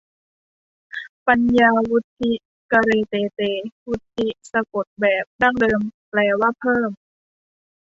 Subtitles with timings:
[1.27, 2.31] ปัญญาวุฑฒิ
[2.71, 3.41] กะเรเตเต
[3.87, 6.89] วุฑฒิ สะกดแบบดั้งเดิมแปลว่าเพิ่ม